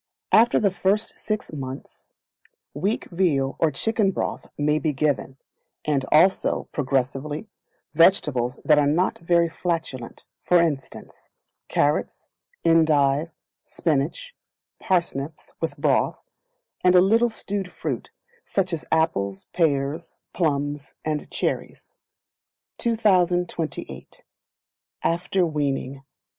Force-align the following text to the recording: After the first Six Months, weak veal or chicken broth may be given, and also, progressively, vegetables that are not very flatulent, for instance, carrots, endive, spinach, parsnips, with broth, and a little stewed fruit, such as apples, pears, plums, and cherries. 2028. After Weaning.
After 0.31 0.59
the 0.59 0.71
first 0.71 1.19
Six 1.19 1.53
Months, 1.53 2.07
weak 2.73 3.05
veal 3.11 3.55
or 3.59 3.69
chicken 3.69 4.09
broth 4.09 4.47
may 4.57 4.79
be 4.79 4.93
given, 4.93 5.37
and 5.85 6.05
also, 6.11 6.67
progressively, 6.71 7.47
vegetables 7.93 8.59
that 8.65 8.79
are 8.79 8.87
not 8.87 9.19
very 9.19 9.47
flatulent, 9.47 10.25
for 10.43 10.57
instance, 10.59 11.29
carrots, 11.67 12.29
endive, 12.65 13.29
spinach, 13.63 14.33
parsnips, 14.79 15.53
with 15.61 15.77
broth, 15.77 16.19
and 16.83 16.95
a 16.95 16.99
little 16.99 17.29
stewed 17.29 17.71
fruit, 17.71 18.09
such 18.43 18.73
as 18.73 18.85
apples, 18.91 19.45
pears, 19.53 20.17
plums, 20.33 20.95
and 21.05 21.29
cherries. 21.29 21.93
2028. 22.79 24.23
After 25.03 25.45
Weaning. 25.45 26.01